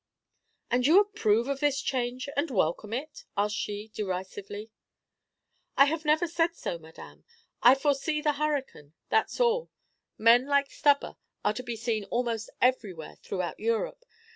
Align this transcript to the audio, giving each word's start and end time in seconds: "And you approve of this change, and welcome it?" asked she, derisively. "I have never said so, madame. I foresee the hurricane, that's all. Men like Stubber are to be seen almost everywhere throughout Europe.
"And 0.71 0.87
you 0.87 0.99
approve 0.99 1.47
of 1.47 1.59
this 1.59 1.79
change, 1.79 2.27
and 2.35 2.49
welcome 2.49 2.91
it?" 2.91 3.25
asked 3.37 3.55
she, 3.55 3.89
derisively. 3.93 4.71
"I 5.77 5.85
have 5.85 6.05
never 6.05 6.25
said 6.25 6.55
so, 6.55 6.79
madame. 6.79 7.23
I 7.61 7.75
foresee 7.75 8.19
the 8.19 8.33
hurricane, 8.33 8.93
that's 9.09 9.39
all. 9.39 9.69
Men 10.17 10.47
like 10.47 10.71
Stubber 10.71 11.17
are 11.45 11.53
to 11.53 11.61
be 11.61 11.75
seen 11.75 12.05
almost 12.05 12.49
everywhere 12.59 13.17
throughout 13.17 13.59
Europe. 13.59 14.03